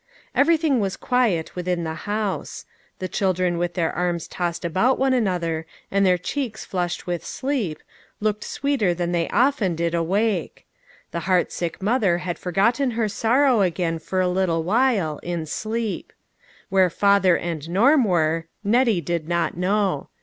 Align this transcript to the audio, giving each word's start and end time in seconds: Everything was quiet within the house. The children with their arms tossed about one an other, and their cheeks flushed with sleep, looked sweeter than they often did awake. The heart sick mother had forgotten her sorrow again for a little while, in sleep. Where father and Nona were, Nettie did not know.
Everything 0.33 0.79
was 0.79 0.97
quiet 0.97 1.55
within 1.55 1.83
the 1.83 1.93
house. 2.09 2.65
The 2.97 3.07
children 3.07 3.59
with 3.59 3.75
their 3.75 3.93
arms 3.93 4.27
tossed 4.27 4.65
about 4.65 4.97
one 4.97 5.13
an 5.13 5.27
other, 5.27 5.67
and 5.91 6.03
their 6.03 6.17
cheeks 6.17 6.65
flushed 6.65 7.05
with 7.05 7.23
sleep, 7.23 7.77
looked 8.19 8.43
sweeter 8.43 8.95
than 8.95 9.11
they 9.11 9.29
often 9.29 9.75
did 9.75 9.93
awake. 9.93 10.65
The 11.11 11.19
heart 11.29 11.51
sick 11.51 11.83
mother 11.83 12.17
had 12.17 12.39
forgotten 12.39 12.89
her 12.97 13.07
sorrow 13.07 13.61
again 13.61 13.99
for 13.99 14.19
a 14.19 14.27
little 14.27 14.63
while, 14.63 15.19
in 15.19 15.45
sleep. 15.45 16.11
Where 16.69 16.89
father 16.89 17.37
and 17.37 17.69
Nona 17.69 18.03
were, 18.03 18.47
Nettie 18.63 19.01
did 19.01 19.27
not 19.29 19.55
know. 19.55 20.09